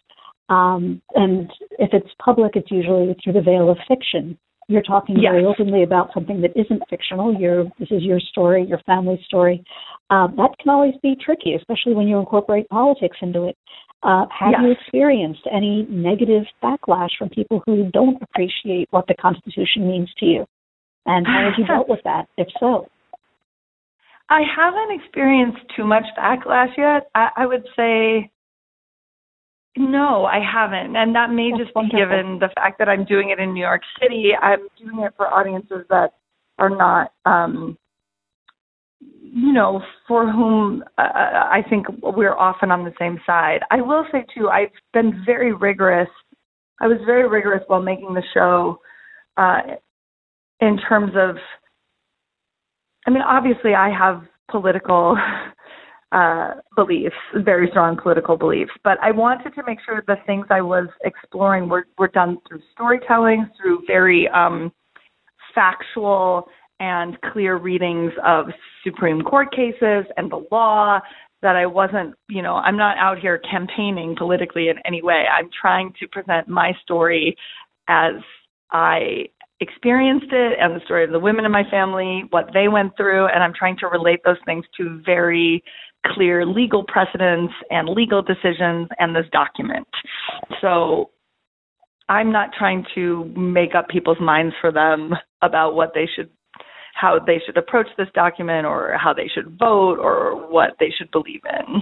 Um, 0.48 1.02
and 1.14 1.50
if 1.78 1.90
it's 1.92 2.08
public, 2.24 2.52
it's 2.56 2.70
usually 2.70 3.16
through 3.22 3.34
the 3.34 3.42
veil 3.42 3.70
of 3.70 3.78
fiction. 3.86 4.38
You're 4.68 4.82
talking 4.82 5.16
yes. 5.16 5.32
very 5.32 5.44
openly 5.44 5.82
about 5.82 6.10
something 6.12 6.42
that 6.42 6.50
isn't 6.54 6.82
fictional. 6.90 7.34
Your 7.38 7.64
this 7.78 7.90
is 7.90 8.02
your 8.02 8.20
story, 8.20 8.66
your 8.66 8.80
family 8.80 9.20
story. 9.24 9.64
Um, 10.10 10.34
that 10.36 10.50
can 10.60 10.70
always 10.70 10.94
be 11.02 11.16
tricky, 11.24 11.54
especially 11.54 11.94
when 11.94 12.06
you 12.06 12.18
incorporate 12.18 12.68
politics 12.68 13.16
into 13.22 13.44
it. 13.44 13.56
Uh, 14.02 14.26
have 14.30 14.52
yes. 14.52 14.60
you 14.62 14.70
experienced 14.72 15.40
any 15.50 15.86
negative 15.88 16.44
backlash 16.62 17.08
from 17.18 17.30
people 17.30 17.62
who 17.66 17.90
don't 17.92 18.22
appreciate 18.22 18.88
what 18.90 19.06
the 19.08 19.14
Constitution 19.14 19.88
means 19.88 20.10
to 20.18 20.26
you? 20.26 20.46
And 21.06 21.26
how 21.26 21.44
have 21.44 21.54
you 21.58 21.66
dealt 21.66 21.88
with 21.88 22.00
that, 22.04 22.26
if 22.36 22.48
so? 22.60 22.88
I 24.30 24.42
haven't 24.56 25.00
experienced 25.00 25.60
too 25.76 25.84
much 25.84 26.04
backlash 26.18 26.76
yet. 26.76 27.08
I, 27.14 27.30
I 27.36 27.46
would 27.46 27.66
say 27.76 28.30
no, 29.76 30.24
I 30.24 30.40
haven't. 30.40 30.96
And 30.96 31.14
that 31.14 31.30
may 31.30 31.50
That's 31.50 31.64
just 31.64 31.74
be 31.74 31.80
wonderful. 31.80 31.98
given 32.00 32.38
the 32.40 32.48
fact 32.54 32.78
that 32.80 32.88
I'm 32.88 33.04
doing 33.04 33.30
it 33.30 33.38
in 33.38 33.54
New 33.54 33.60
York 33.60 33.82
City. 34.02 34.32
I'm 34.40 34.66
doing 34.78 35.04
it 35.04 35.14
for 35.16 35.28
audiences 35.28 35.86
that 35.88 36.14
are 36.58 36.70
not 36.70 37.12
um 37.24 37.78
you 39.00 39.52
know, 39.52 39.82
for 40.08 40.30
whom 40.30 40.82
uh, 40.96 41.02
I 41.02 41.62
think 41.68 41.86
we're 42.02 42.36
often 42.36 42.70
on 42.70 42.84
the 42.84 42.94
same 42.98 43.20
side. 43.26 43.60
I 43.70 43.80
will 43.82 44.04
say 44.10 44.24
too, 44.34 44.48
I've 44.48 44.72
been 44.94 45.22
very 45.26 45.52
rigorous. 45.52 46.08
I 46.80 46.86
was 46.86 46.98
very 47.04 47.28
rigorous 47.28 47.62
while 47.66 47.82
making 47.82 48.14
the 48.14 48.22
show 48.34 48.80
uh, 49.36 49.60
in 50.60 50.78
terms 50.88 51.12
of. 51.16 51.36
I 53.08 53.10
mean, 53.10 53.22
obviously, 53.22 53.72
I 53.72 53.88
have 53.88 54.22
political 54.50 55.16
uh, 56.12 56.50
beliefs, 56.76 57.16
very 57.36 57.66
strong 57.70 57.96
political 57.96 58.36
beliefs, 58.36 58.72
but 58.84 58.98
I 59.00 59.12
wanted 59.12 59.54
to 59.54 59.62
make 59.66 59.78
sure 59.82 60.04
the 60.06 60.16
things 60.26 60.44
I 60.50 60.60
was 60.60 60.88
exploring 61.02 61.70
were 61.70 61.86
were 61.96 62.08
done 62.08 62.36
through 62.46 62.60
storytelling, 62.74 63.48
through 63.56 63.84
very 63.86 64.28
um, 64.28 64.70
factual 65.54 66.48
and 66.80 67.16
clear 67.32 67.56
readings 67.56 68.12
of 68.26 68.48
Supreme 68.84 69.22
Court 69.22 69.50
cases 69.52 70.04
and 70.18 70.30
the 70.30 70.46
law 70.52 71.00
that 71.40 71.56
I 71.56 71.64
wasn't, 71.64 72.14
you 72.28 72.42
know, 72.42 72.56
I'm 72.56 72.76
not 72.76 72.98
out 72.98 73.18
here 73.18 73.38
campaigning 73.50 74.16
politically 74.18 74.68
in 74.68 74.76
any 74.84 75.00
way. 75.00 75.24
I'm 75.34 75.48
trying 75.58 75.94
to 75.98 76.06
present 76.08 76.46
my 76.46 76.72
story 76.82 77.38
as 77.88 78.16
I 78.70 79.28
experienced 79.60 80.30
it 80.30 80.58
and 80.60 80.74
the 80.74 80.84
story 80.84 81.04
of 81.04 81.10
the 81.10 81.18
women 81.18 81.44
in 81.44 81.52
my 81.52 81.64
family, 81.70 82.24
what 82.30 82.50
they 82.54 82.68
went 82.68 82.96
through, 82.96 83.26
and 83.26 83.42
I'm 83.42 83.52
trying 83.54 83.76
to 83.78 83.86
relate 83.86 84.20
those 84.24 84.36
things 84.44 84.64
to 84.76 85.00
very 85.04 85.62
clear 86.06 86.46
legal 86.46 86.84
precedents 86.84 87.52
and 87.70 87.88
legal 87.88 88.22
decisions 88.22 88.88
and 88.98 89.14
this 89.14 89.26
document. 89.32 89.88
So 90.60 91.10
I'm 92.08 92.32
not 92.32 92.50
trying 92.56 92.86
to 92.94 93.24
make 93.36 93.74
up 93.74 93.88
people's 93.88 94.20
minds 94.20 94.54
for 94.60 94.72
them 94.72 95.12
about 95.42 95.74
what 95.74 95.92
they 95.94 96.08
should 96.14 96.30
how 96.94 97.16
they 97.24 97.40
should 97.46 97.56
approach 97.56 97.86
this 97.96 98.08
document 98.12 98.66
or 98.66 98.96
how 98.98 99.12
they 99.14 99.30
should 99.32 99.56
vote 99.56 99.98
or 100.00 100.50
what 100.50 100.70
they 100.80 100.92
should 100.96 101.08
believe 101.12 101.42
in. 101.44 101.80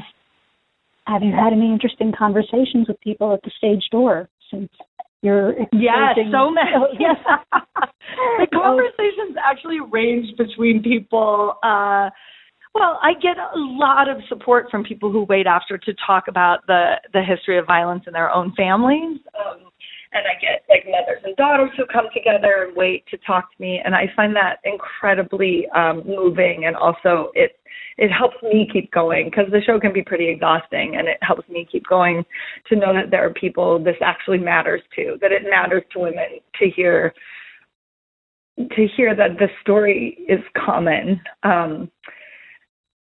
Have 1.06 1.22
you 1.22 1.32
had 1.32 1.54
any 1.54 1.72
interesting 1.72 2.12
conversations 2.12 2.86
with 2.86 3.00
people 3.00 3.32
at 3.32 3.40
the 3.42 3.50
stage 3.56 3.84
door 3.90 4.28
since 4.50 4.68
you're 5.22 5.54
Yes, 5.72 6.16
so 6.30 6.50
many. 6.50 6.70
Oh, 6.78 6.86
yes. 6.98 7.16
the 8.38 8.46
conversations 8.52 9.36
actually 9.42 9.80
range 9.80 10.36
between 10.36 10.82
people 10.82 11.54
uh 11.62 12.08
well, 12.76 12.98
I 13.02 13.14
get 13.14 13.38
a 13.38 13.58
lot 13.58 14.06
of 14.06 14.18
support 14.28 14.66
from 14.70 14.84
people 14.84 15.10
who 15.10 15.24
wait 15.24 15.46
after 15.46 15.78
to 15.78 15.94
talk 16.06 16.24
about 16.28 16.66
the 16.66 16.96
the 17.14 17.22
history 17.22 17.58
of 17.58 17.66
violence 17.66 18.04
in 18.06 18.12
their 18.12 18.30
own 18.30 18.52
families. 18.54 19.18
Um, 19.38 19.70
and 20.16 20.26
I 20.26 20.40
get 20.40 20.64
like 20.68 20.84
mothers 20.86 21.22
and 21.24 21.36
daughters 21.36 21.70
who 21.76 21.84
come 21.92 22.06
together 22.14 22.66
and 22.66 22.76
wait 22.76 23.06
to 23.08 23.18
talk 23.18 23.50
to 23.54 23.62
me, 23.62 23.80
and 23.84 23.94
I 23.94 24.10
find 24.16 24.34
that 24.36 24.58
incredibly 24.64 25.68
um, 25.74 26.02
moving, 26.06 26.64
and 26.66 26.76
also 26.76 27.30
it 27.34 27.52
it 27.98 28.10
helps 28.10 28.36
me 28.42 28.68
keep 28.72 28.90
going 28.92 29.26
because 29.26 29.46
the 29.50 29.60
show 29.62 29.78
can 29.78 29.92
be 29.92 30.02
pretty 30.02 30.28
exhausting, 30.28 30.96
and 30.96 31.08
it 31.08 31.18
helps 31.20 31.48
me 31.48 31.66
keep 31.70 31.86
going 31.86 32.24
to 32.68 32.76
know 32.76 32.92
that 32.92 33.10
there 33.10 33.26
are 33.26 33.32
people 33.32 33.82
this 33.82 33.96
actually 34.02 34.38
matters 34.38 34.82
to, 34.94 35.16
that 35.20 35.32
it 35.32 35.42
matters 35.48 35.82
to 35.92 36.00
women 36.00 36.40
to 36.58 36.70
hear 36.70 37.14
to 38.58 38.86
hear 38.96 39.14
that 39.14 39.38
the 39.38 39.48
story 39.60 40.18
is 40.28 40.40
common. 40.56 41.20
Um, 41.42 41.90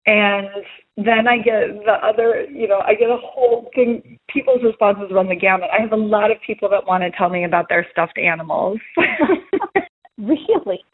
and 0.06 0.48
then 0.96 1.26
I 1.26 1.38
get 1.38 1.84
the 1.84 1.96
other, 2.02 2.46
you 2.50 2.68
know, 2.68 2.78
I 2.78 2.94
get 2.94 3.10
a 3.10 3.18
whole 3.20 3.68
thing. 3.74 4.18
People's 4.28 4.62
responses 4.62 5.10
run 5.10 5.28
the 5.28 5.34
gamut. 5.34 5.68
I 5.76 5.82
have 5.82 5.92
a 5.92 5.96
lot 5.96 6.30
of 6.30 6.36
people 6.46 6.68
that 6.70 6.86
want 6.86 7.02
to 7.02 7.10
tell 7.18 7.28
me 7.28 7.44
about 7.44 7.68
their 7.68 7.86
stuffed 7.90 8.18
animals. 8.18 8.78
really? 10.18 10.84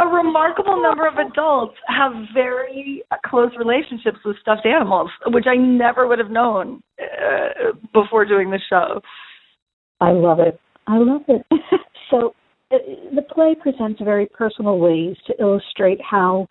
A 0.00 0.06
remarkable 0.06 0.82
number 0.82 1.06
of 1.06 1.14
adults 1.18 1.76
have 1.88 2.12
very 2.32 3.02
close 3.26 3.50
relationships 3.58 4.18
with 4.24 4.36
stuffed 4.40 4.66
animals, 4.66 5.10
which 5.26 5.46
I 5.46 5.56
never 5.56 6.06
would 6.06 6.18
have 6.18 6.30
known 6.30 6.82
uh, 7.00 7.72
before 7.92 8.24
doing 8.24 8.50
the 8.50 8.60
show. 8.70 9.00
I 10.00 10.12
love 10.12 10.40
it. 10.40 10.58
I 10.86 10.98
love 10.98 11.22
it. 11.28 11.44
so, 12.10 12.34
uh, 12.70 12.78
the 13.14 13.22
play 13.22 13.54
presents 13.60 14.00
very 14.02 14.26
personal 14.26 14.78
ways 14.78 15.16
to 15.26 15.34
illustrate 15.40 16.00
how 16.02 16.46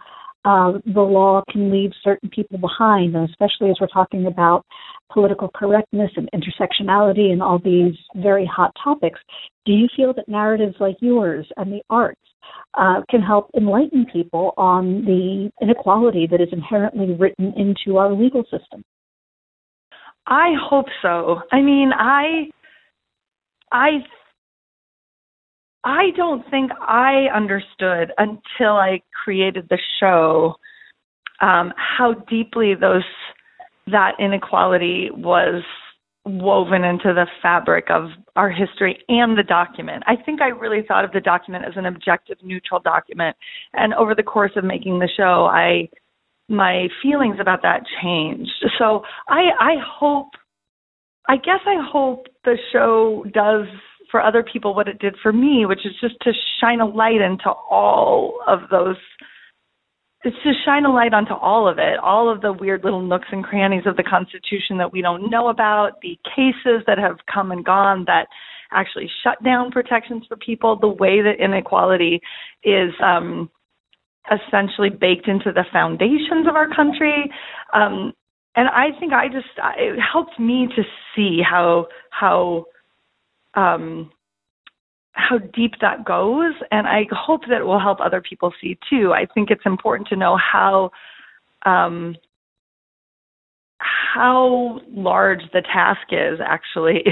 uh, 0.46 0.74
the 0.86 1.02
law 1.02 1.42
can 1.52 1.72
leave 1.72 1.92
certain 2.04 2.30
people 2.30 2.60
behind, 2.60 3.16
and 3.16 3.28
especially 3.30 3.70
as 3.70 3.78
we're 3.82 3.88
talking 3.88 4.28
about 4.28 4.64
political 5.12 5.50
correctness 5.56 6.12
and 6.16 6.30
intersectionality 6.34 7.32
and 7.32 7.42
all 7.42 7.60
these 7.60 7.96
very 8.16 8.46
hot 8.46 8.72
topics. 8.82 9.20
Do 9.66 9.74
you 9.74 9.88
feel 9.96 10.14
that 10.14 10.30
narratives 10.30 10.76
like 10.80 10.98
yours 11.02 11.48
and 11.58 11.72
the 11.72 11.82
arts 11.90 12.22
uh, 12.76 13.02
can 13.10 13.22
help 13.22 13.50
enlighten 13.58 14.06
people 14.12 14.54
on 14.58 15.04
the 15.06 15.50
inequality 15.62 16.28
that 16.30 16.42
is 16.42 16.50
inherently 16.52 17.14
written 17.14 17.54
into 17.58 17.98
our 17.98 18.14
legal 18.14 18.44
system? 18.44 18.84
I 20.28 20.54
hope 20.70 20.88
so. 21.02 21.42
I 21.52 21.62
mean, 21.62 21.92
I 21.94 22.50
I 23.72 23.90
I 25.86 26.10
don't 26.18 26.44
think 26.50 26.72
I 26.82 27.28
understood 27.34 28.12
until 28.18 28.72
I 28.72 29.02
created 29.24 29.68
the 29.70 29.78
show 30.00 30.56
um, 31.42 31.74
how 31.78 32.14
deeply 32.28 32.74
those 32.74 33.04
that 33.88 34.14
inequality 34.20 35.10
was 35.14 35.64
woven 36.26 36.84
into 36.84 37.14
the 37.14 37.28
fabric 37.40 37.86
of 37.92 38.10
our 38.36 38.50
history 38.50 38.98
and 39.10 39.38
the 39.38 39.44
document. 39.44 40.04
I 40.08 40.16
think 40.16 40.42
I 40.42 40.48
really 40.48 40.84
thought 40.88 41.06
of 41.06 41.12
the 41.12 41.20
document 41.20 41.66
as 41.66 41.74
an 41.76 41.86
objective, 41.86 42.38
neutral 42.42 42.80
document, 42.80 43.38
and 43.74 43.94
over 43.94 44.16
the 44.16 44.24
course 44.24 44.54
of 44.56 44.64
making 44.64 45.00
the 45.00 45.10
show, 45.16 45.46
I 45.46 45.88
my 46.48 46.88
feelings 47.02 47.38
about 47.40 47.62
that 47.62 47.84
changed. 48.02 48.66
So 48.80 49.04
I 49.30 49.50
I 49.60 49.76
hope 49.88 50.30
I 51.30 51.38
guess 51.38 51.62
I 51.66 51.76
hope 51.92 52.26
the 52.44 52.58
show 52.72 53.24
does 53.32 53.68
for 54.12 54.22
other 54.22 54.44
people 54.44 54.74
what 54.74 54.88
it 54.88 55.00
did 55.00 55.16
for 55.22 55.34
me, 55.34 55.66
which 55.66 55.86
is 55.86 55.94
just 56.02 56.16
to 56.22 56.32
shine 56.60 56.82
a 56.82 56.86
light 56.86 57.22
into 57.22 57.50
all 57.50 58.40
of 58.48 58.62
those. 58.72 58.98
It's 60.24 60.36
to 60.44 60.54
shine 60.66 60.86
a 60.86 60.92
light 60.92 61.14
onto 61.14 61.34
all 61.34 61.68
of 61.68 61.78
it, 61.78 62.00
all 62.02 62.32
of 62.32 62.42
the 62.42 62.52
weird 62.52 62.84
little 62.84 63.02
nooks 63.02 63.28
and 63.32 63.44
crannies 63.44 63.84
of 63.86 63.96
the 63.96 64.04
Constitution 64.04 64.78
that 64.80 64.92
we 64.92 65.02
don't 65.02 65.30
know 65.30 65.50
about, 65.50 66.02
the 66.02 66.18
cases 66.36 66.84
that 66.88 66.98
have 66.98 67.18
come 67.32 67.52
and 67.52 67.64
gone 67.64 68.06
that 68.08 68.28
actually 68.72 69.10
shut 69.24 69.42
down 69.44 69.70
protections 69.70 70.24
for 70.28 70.36
people, 70.38 70.78
the 70.80 70.88
way 70.88 71.22
that 71.22 71.44
inequality 71.44 72.20
is 72.64 72.92
um, 73.04 73.52
essentially 74.32 74.90
baked 74.90 75.28
into 75.28 75.52
the 75.52 75.66
foundations 75.72 76.48
of 76.48 76.56
our 76.56 76.74
country. 76.74 77.32
Um, 77.74 78.14
and 78.56 78.70
I 78.70 78.98
think 79.00 79.14
I 79.14 79.28
just 79.28 79.48
it 79.78 80.00
helped 80.00 80.40
me 80.40 80.68
to 80.76 80.84
see 81.16 81.42
how 81.48 81.88
how 82.10 82.66
um, 83.56 84.12
how 85.12 85.38
deep 85.38 85.74
that 85.82 86.06
goes, 86.06 86.54
and 86.72 86.88
I 86.88 87.06
hope 87.12 87.42
that 87.50 87.62
it 87.62 87.66
will 87.66 87.80
help 87.80 88.00
other 88.00 88.22
people 88.22 88.54
see 88.62 88.78
too. 88.90 89.14
I 89.14 89.26
think 89.34 89.50
it's 89.50 89.66
important 89.66 90.10
to 90.10 90.16
know 90.16 90.38
how 90.38 90.92
um, 91.66 92.16
how 93.80 94.80
large 94.90 95.42
the 95.54 95.62
task 95.62 96.08
is 96.12 96.40
actually 96.46 97.04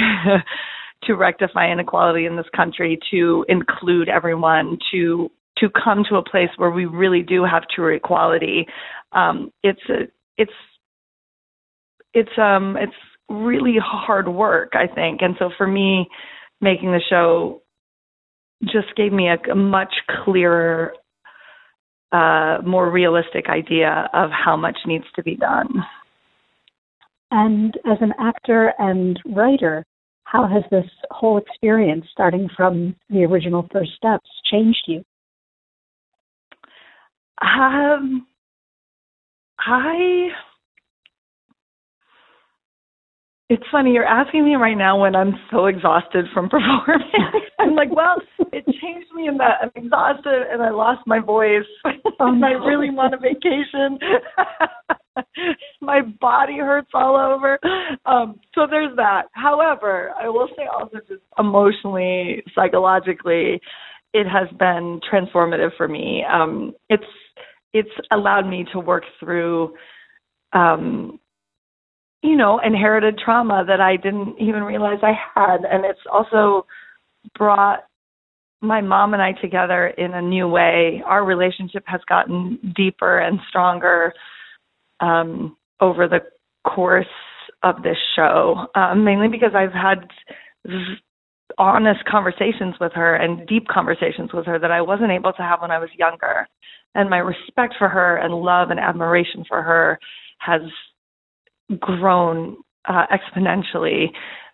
to 1.03 1.15
rectify 1.15 1.71
inequality 1.71 2.25
in 2.25 2.35
this 2.35 2.45
country, 2.55 2.99
to 3.11 3.45
include 3.49 4.09
everyone, 4.09 4.77
to 4.91 5.29
to 5.59 5.69
come 5.69 6.03
to 6.09 6.15
a 6.15 6.23
place 6.23 6.49
where 6.57 6.71
we 6.71 6.85
really 6.85 7.21
do 7.21 7.43
have 7.43 7.63
true 7.73 7.95
equality. 7.95 8.65
Um, 9.11 9.51
it's 9.63 9.81
a, 9.89 10.07
it's 10.37 10.51
it's 12.13 12.37
um 12.37 12.75
it's 12.77 12.93
really 13.33 13.75
hard 13.83 14.27
work, 14.27 14.73
I 14.73 14.87
think, 14.87 15.21
and 15.21 15.35
so 15.39 15.49
for 15.57 15.67
me, 15.67 16.07
making 16.61 16.91
the 16.91 17.01
show 17.09 17.61
just 18.63 18.95
gave 18.95 19.11
me 19.11 19.27
a, 19.27 19.51
a 19.51 19.55
much 19.55 19.93
clearer, 20.23 20.93
uh, 22.11 22.59
more 22.65 22.89
realistic 22.89 23.49
idea 23.49 24.09
of 24.13 24.29
how 24.31 24.55
much 24.55 24.77
needs 24.85 25.05
to 25.15 25.23
be 25.23 25.35
done. 25.35 25.67
And 27.31 27.75
as 27.91 27.97
an 27.99 28.13
actor 28.19 28.73
and 28.77 29.19
writer, 29.25 29.83
how 30.23 30.47
has 30.47 30.63
this 30.71 30.89
whole 31.09 31.37
experience, 31.37 32.05
starting 32.11 32.47
from 32.55 32.95
the 33.09 33.23
original 33.23 33.67
first 33.71 33.91
steps, 33.97 34.29
changed 34.49 34.83
you? 34.87 35.03
Um, 37.41 38.27
I. 39.59 40.29
It's 43.49 43.63
funny, 43.71 43.91
you're 43.91 44.05
asking 44.05 44.45
me 44.45 44.55
right 44.55 44.77
now 44.77 44.99
when 45.01 45.15
I'm 45.15 45.33
so 45.51 45.65
exhausted 45.65 46.25
from 46.33 46.49
performing. 46.49 47.11
I'm 47.59 47.75
like, 47.75 47.93
well, 47.93 48.15
it 48.51 48.65
changed 48.81 49.11
me 49.13 49.27
in 49.27 49.37
that 49.37 49.57
I'm 49.61 49.71
exhausted 49.75 50.43
and 50.51 50.61
I 50.61 50.69
lost 50.71 51.01
my 51.05 51.19
voice 51.19 51.65
and 51.83 52.01
I 52.45 52.51
really 52.51 52.89
want 52.89 53.13
a 53.13 53.17
vacation. 53.17 53.99
my 55.81 56.01
body 56.01 56.57
hurts 56.57 56.91
all 56.93 57.17
over. 57.17 57.59
Um, 58.05 58.39
so 58.55 58.65
there's 58.69 58.95
that. 58.95 59.23
However, 59.33 60.11
I 60.19 60.29
will 60.29 60.47
say 60.57 60.63
also 60.73 60.97
just 61.07 61.21
emotionally, 61.37 62.43
psychologically, 62.55 63.59
it 64.13 64.25
has 64.27 64.47
been 64.57 64.99
transformative 65.11 65.75
for 65.77 65.87
me. 65.87 66.23
Um, 66.31 66.73
it's 66.89 67.03
it's 67.73 67.89
allowed 68.11 68.47
me 68.47 68.65
to 68.71 68.79
work 68.79 69.03
through 69.19 69.73
um, 70.53 71.19
you 72.23 72.37
know, 72.37 72.59
inherited 72.65 73.19
trauma 73.23 73.65
that 73.67 73.81
I 73.81 73.97
didn't 73.97 74.37
even 74.39 74.63
realize 74.63 74.99
I 75.03 75.13
had. 75.35 75.65
And 75.69 75.85
it's 75.85 75.99
also 76.11 76.65
brought 77.37 77.81
my 78.61 78.79
mom 78.79 79.13
and 79.13 79.21
I 79.21 79.33
together 79.33 79.87
in 79.87 80.13
a 80.13 80.21
new 80.21 80.47
way. 80.47 81.03
Our 81.05 81.25
relationship 81.25 81.83
has 81.85 81.99
gotten 82.07 82.73
deeper 82.75 83.19
and 83.19 83.39
stronger 83.49 84.13
um, 85.01 85.57
over 85.81 86.07
the 86.07 86.21
course 86.65 87.05
of 87.61 87.83
this 87.83 87.97
show, 88.15 88.67
um, 88.73 89.03
mainly 89.03 89.27
because 89.27 89.51
I've 89.53 89.73
had 89.73 90.07
honest 91.57 92.05
conversations 92.05 92.75
with 92.79 92.93
her 92.93 93.15
and 93.15 93.45
deep 93.47 93.67
conversations 93.67 94.29
with 94.33 94.45
her 94.45 94.57
that 94.59 94.71
I 94.71 94.81
wasn't 94.81 95.11
able 95.11 95.33
to 95.33 95.41
have 95.41 95.61
when 95.61 95.71
I 95.71 95.79
was 95.79 95.89
younger. 95.97 96.47
And 96.95 97.09
my 97.09 97.17
respect 97.17 97.75
for 97.77 97.89
her 97.89 98.15
and 98.15 98.33
love 98.33 98.69
and 98.69 98.79
admiration 98.79 99.43
for 99.45 99.61
her 99.61 99.99
has 100.37 100.61
grown 101.79 102.57
uh, 102.85 103.05
exponentially 103.11 104.07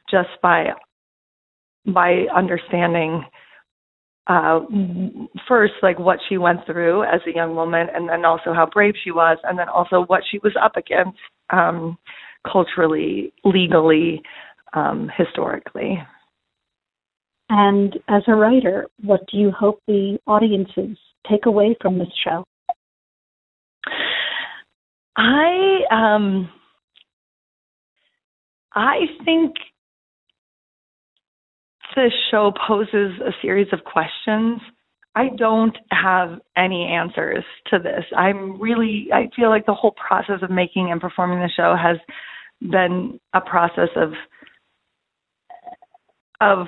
just 0.10 0.30
by 0.42 0.68
by 1.86 2.26
understanding 2.36 3.24
uh, 4.28 4.60
first 5.48 5.74
like 5.82 5.98
what 5.98 6.20
she 6.28 6.38
went 6.38 6.64
through 6.66 7.04
as 7.04 7.20
a 7.26 7.34
young 7.34 7.56
woman 7.56 7.88
and 7.94 8.08
then 8.08 8.26
also 8.26 8.54
how 8.54 8.68
brave 8.72 8.94
she 9.04 9.10
was 9.12 9.38
and 9.44 9.58
then 9.58 9.68
also 9.68 10.04
what 10.06 10.22
she 10.30 10.38
was 10.44 10.54
up 10.62 10.76
against 10.76 11.18
um, 11.50 11.98
culturally 12.50 13.34
legally 13.44 14.22
um, 14.74 15.10
historically. 15.18 15.98
And 17.50 17.98
as 18.08 18.22
a 18.28 18.36
writer 18.36 18.86
what 19.02 19.22
do 19.32 19.38
you 19.38 19.52
hope 19.52 19.82
the 19.88 20.20
audiences 20.28 20.96
take 21.28 21.48
away 21.48 21.76
from 21.82 21.98
this 21.98 22.10
show? 22.24 22.44
I 25.18 25.80
um 25.92 26.50
I 28.74 29.00
think 29.26 29.56
this 31.96 32.14
show 32.32 32.54
poses 32.68 33.20
a 33.20 33.32
series 33.42 33.68
of 33.74 33.84
questions. 33.84 34.62
I 35.16 35.30
don't 35.38 35.78
have 35.92 36.40
any 36.56 36.86
answers 36.86 37.44
to 37.68 37.80
this. 37.80 38.06
I'm 38.16 38.62
really, 38.62 39.08
I 39.14 39.30
feel 39.36 39.50
like 39.50 39.66
the 39.66 39.74
whole 39.74 39.94
process 39.94 40.42
of 40.42 40.52
making 40.52 40.92
and 40.92 41.02
performing 41.02 41.40
the 41.40 41.50
show 41.50 41.76
has 41.76 41.98
been 42.62 43.20
a 43.34 43.42
process 43.42 43.90
of, 43.96 44.14
of 46.42 46.68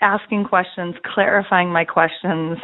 asking 0.00 0.44
questions, 0.44 0.94
clarifying 1.14 1.72
my 1.72 1.84
questions, 1.84 2.58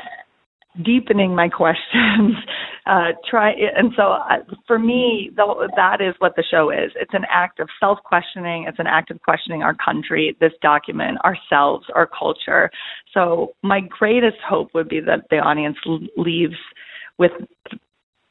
deepening 0.83 1.35
my 1.35 1.49
questions 1.49 2.35
uh 2.87 3.13
try 3.29 3.53
and 3.53 3.93
so 3.97 4.13
uh, 4.13 4.39
for 4.67 4.79
me 4.79 5.31
that 5.37 6.01
is 6.01 6.15
what 6.19 6.35
the 6.37 6.45
show 6.51 6.71
is. 6.71 6.91
It's 6.97 7.15
an 7.15 7.25
act 7.31 7.61
of 7.61 7.69
self 7.79 7.99
questioning 8.05 8.67
it's 8.69 8.79
an 8.79 8.87
act 8.87 9.11
of 9.11 9.21
questioning 9.23 9.63
our 9.63 9.75
country 9.75 10.37
this 10.41 10.53
document 10.61 11.19
ourselves 11.25 11.87
our 11.95 12.07
culture. 12.07 12.71
So 13.13 13.55
my 13.63 13.81
greatest 13.81 14.39
hope 14.47 14.71
would 14.75 14.89
be 14.89 15.01
that 15.01 15.27
the 15.31 15.37
audience 15.37 15.77
leaves 16.17 16.57
with 17.19 17.33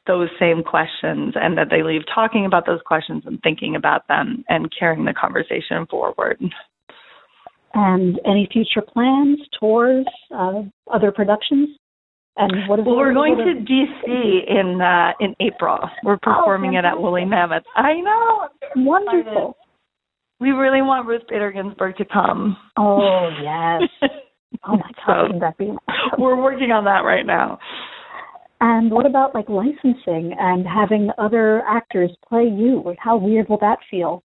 those 0.06 0.28
same 0.38 0.62
questions 0.62 1.34
and 1.34 1.56
that 1.56 1.68
they 1.70 1.82
leave 1.82 2.02
talking 2.14 2.44
about 2.44 2.66
those 2.66 2.80
questions 2.84 3.22
and 3.26 3.40
thinking 3.42 3.74
about 3.74 4.06
them 4.08 4.44
and 4.48 4.72
carrying 4.78 5.04
the 5.04 5.14
conversation 5.14 5.86
forward. 5.90 6.38
And 7.72 8.20
any 8.24 8.48
future 8.52 8.82
plans 8.82 9.40
tours 9.58 10.06
uh, 10.34 10.62
other 10.92 11.10
productions 11.10 11.70
and 12.36 12.68
what 12.68 12.80
is 12.80 12.86
well, 12.86 12.96
we're 12.96 13.14
going 13.14 13.36
to 13.36 13.72
DC 13.72 14.50
in 14.50 14.80
uh, 14.80 15.12
in 15.20 15.34
April. 15.40 15.78
We're 16.02 16.14
oh, 16.14 16.18
performing 16.22 16.74
oh, 16.76 16.80
it 16.80 16.84
at 16.84 17.00
Woolly 17.00 17.24
Mammoth. 17.24 17.62
I 17.76 17.94
know. 18.00 18.48
Wonderful. 18.76 19.56
We 20.40 20.50
really 20.50 20.82
want 20.82 21.06
Ruth 21.06 21.22
Bader 21.28 21.52
Ginsburg 21.52 21.96
to 21.96 22.04
come. 22.04 22.56
Oh 22.76 23.30
yes. 23.40 23.82
oh 24.64 24.76
my 24.76 24.90
God, 25.06 25.30
so 25.32 25.38
that 25.38 25.56
be 25.58 25.66
awesome? 25.66 26.20
We're 26.20 26.40
working 26.40 26.72
on 26.72 26.84
that 26.84 27.04
right 27.04 27.24
now. 27.24 27.58
And 28.60 28.90
what 28.90 29.06
about 29.06 29.34
like 29.34 29.48
licensing 29.48 30.34
and 30.38 30.66
having 30.66 31.10
other 31.18 31.62
actors 31.68 32.10
play 32.28 32.44
you? 32.44 32.94
How 32.98 33.16
weird 33.16 33.48
will 33.48 33.58
that 33.58 33.78
feel? 33.90 34.24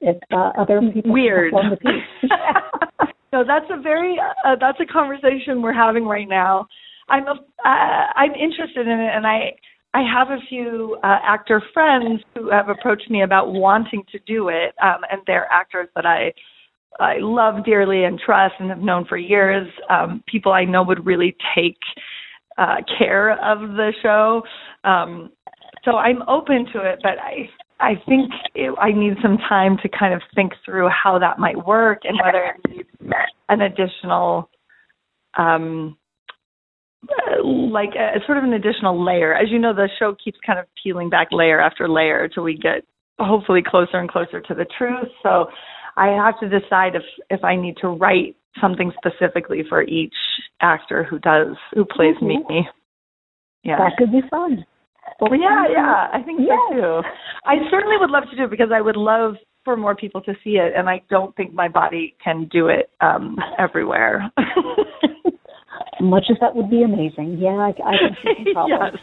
If 0.00 0.16
uh, 0.32 0.50
other 0.58 0.80
people 0.92 1.12
weird. 1.12 1.52
perform 1.52 1.70
the 1.70 1.76
piece. 1.76 2.30
no, 3.32 3.44
that's 3.46 3.66
a 3.70 3.80
very 3.80 4.16
uh, 4.44 4.56
that's 4.60 4.78
a 4.80 4.92
conversation 4.92 5.62
we're 5.62 5.72
having 5.72 6.06
right 6.06 6.28
now 6.28 6.66
I'm 7.08 7.26
a, 7.26 7.32
uh, 7.32 8.06
I'm 8.16 8.32
interested 8.34 8.86
in 8.86 9.00
it, 9.00 9.10
and 9.14 9.26
I 9.26 9.52
I 9.94 10.02
have 10.02 10.28
a 10.28 10.40
few 10.48 10.98
uh, 11.02 11.18
actor 11.24 11.62
friends 11.72 12.20
who 12.34 12.50
have 12.50 12.68
approached 12.68 13.10
me 13.10 13.22
about 13.22 13.52
wanting 13.52 14.02
to 14.12 14.18
do 14.26 14.48
it, 14.48 14.74
um, 14.82 15.02
and 15.10 15.20
they're 15.26 15.50
actors 15.50 15.88
that 15.94 16.04
I 16.06 16.32
I 16.98 17.18
love 17.18 17.64
dearly 17.64 18.04
and 18.04 18.18
trust 18.18 18.54
and 18.58 18.70
have 18.70 18.80
known 18.80 19.04
for 19.06 19.16
years. 19.16 19.68
Um, 19.90 20.22
people 20.26 20.52
I 20.52 20.64
know 20.64 20.82
would 20.82 21.06
really 21.06 21.36
take 21.54 21.78
uh, 22.58 22.76
care 22.98 23.32
of 23.32 23.60
the 23.60 23.92
show. 24.02 24.42
Um, 24.84 25.30
so 25.84 25.92
I'm 25.96 26.22
open 26.28 26.66
to 26.72 26.80
it, 26.80 27.00
but 27.02 27.18
I 27.18 27.48
I 27.78 27.94
think 28.06 28.32
it, 28.54 28.74
I 28.80 28.92
need 28.92 29.14
some 29.22 29.38
time 29.38 29.76
to 29.82 29.88
kind 29.88 30.14
of 30.14 30.22
think 30.34 30.52
through 30.64 30.88
how 30.88 31.18
that 31.18 31.38
might 31.38 31.66
work 31.66 32.00
and 32.04 32.18
whether 32.22 32.44
it 32.44 32.70
needs 32.70 32.88
an 33.48 33.60
additional 33.60 34.48
um, 35.38 35.96
like 37.44 37.90
a, 37.94 38.18
sort 38.26 38.38
of 38.38 38.44
an 38.44 38.52
additional 38.52 39.04
layer. 39.04 39.34
As 39.34 39.50
you 39.50 39.58
know, 39.58 39.74
the 39.74 39.88
show 39.98 40.14
keeps 40.22 40.38
kind 40.44 40.58
of 40.58 40.66
peeling 40.82 41.10
back 41.10 41.28
layer 41.30 41.60
after 41.60 41.88
layer 41.88 42.24
until 42.24 42.42
we 42.42 42.54
get 42.56 42.84
hopefully 43.18 43.62
closer 43.66 43.98
and 43.98 44.10
closer 44.10 44.40
to 44.40 44.54
the 44.54 44.66
truth. 44.78 45.08
So 45.22 45.46
I 45.96 46.08
have 46.08 46.38
to 46.40 46.48
decide 46.48 46.94
if 46.94 47.02
if 47.30 47.44
I 47.44 47.56
need 47.56 47.76
to 47.80 47.88
write 47.88 48.36
something 48.60 48.92
specifically 48.96 49.62
for 49.68 49.82
each 49.82 50.14
actor 50.60 51.04
who 51.04 51.18
does 51.18 51.56
who 51.74 51.84
plays 51.84 52.16
mm-hmm. 52.16 52.52
me. 52.52 52.68
Yeah, 53.62 53.78
that 53.78 53.96
could 53.98 54.12
be 54.12 54.20
fun. 54.30 54.64
Well, 55.20 55.34
yeah, 55.34 55.64
yeah, 55.70 56.08
I 56.12 56.22
think 56.24 56.40
yes. 56.40 56.58
so 56.70 56.74
too. 56.74 57.00
I 57.44 57.56
certainly 57.70 57.96
would 57.98 58.10
love 58.10 58.24
to 58.30 58.36
do 58.36 58.44
it 58.44 58.50
because 58.50 58.70
I 58.74 58.80
would 58.80 58.96
love 58.96 59.34
for 59.64 59.76
more 59.76 59.96
people 59.96 60.20
to 60.22 60.34
see 60.44 60.58
it, 60.58 60.72
and 60.76 60.88
I 60.88 61.00
don't 61.10 61.34
think 61.36 61.52
my 61.52 61.68
body 61.68 62.14
can 62.22 62.48
do 62.50 62.68
it 62.68 62.90
um 63.00 63.36
everywhere. 63.58 64.30
much 66.00 66.26
as 66.30 66.38
that 66.40 66.54
would 66.54 66.70
be 66.70 66.82
amazing. 66.82 67.38
Yeah, 67.38 67.56
I, 67.56 67.68
I 67.68 67.96
can 67.98 68.16
see 68.44 68.54
yes. 68.68 68.96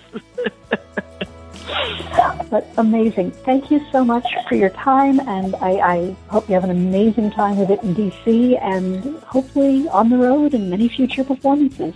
but 2.49 2.67
amazing. 2.77 3.31
Thank 3.31 3.71
you 3.71 3.81
so 3.91 4.03
much 4.03 4.25
for 4.47 4.55
your 4.55 4.69
time, 4.69 5.19
and 5.21 5.55
I, 5.55 5.71
I 5.71 6.15
hope 6.27 6.47
you 6.47 6.55
have 6.55 6.63
an 6.63 6.71
amazing 6.71 7.31
time 7.31 7.57
with 7.57 7.69
it 7.69 7.81
in 7.83 7.95
DC 7.95 8.61
and 8.61 9.17
hopefully 9.23 9.87
on 9.89 10.09
the 10.09 10.17
road 10.17 10.53
and 10.53 10.69
many 10.69 10.87
future 10.89 11.23
performances. 11.23 11.93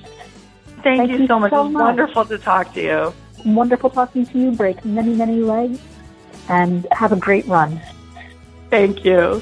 Thank, 0.83 0.99
Thank 0.99 1.11
you, 1.11 1.17
you, 1.19 1.27
so 1.27 1.39
much. 1.39 1.51
So 1.51 1.61
it 1.61 1.63
was 1.65 1.73
much. 1.73 1.81
wonderful 1.81 2.25
to 2.25 2.37
talk 2.37 2.73
to 2.73 2.81
you. 2.81 3.13
Wonderful 3.45 3.89
talking 3.89 4.25
to 4.25 4.39
you. 4.39 4.51
Break 4.51 4.83
many, 4.85 5.13
many 5.13 5.41
legs, 5.41 5.79
and 6.49 6.87
have 6.91 7.11
a 7.11 7.17
great 7.17 7.45
run. 7.47 7.81
Thank 8.69 9.05
you. 9.05 9.41